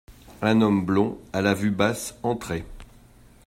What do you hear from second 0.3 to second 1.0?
Un homme